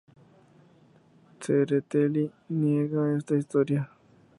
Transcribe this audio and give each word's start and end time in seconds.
Tsereteli 1.41 2.23
niega 2.59 3.01
esta 3.17 3.35
historia. 3.41 3.81